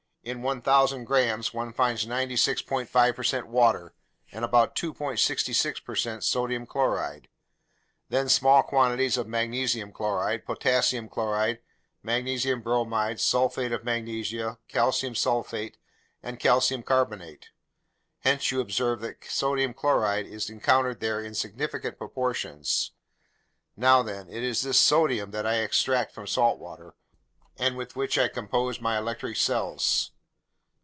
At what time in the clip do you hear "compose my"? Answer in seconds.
28.27-28.97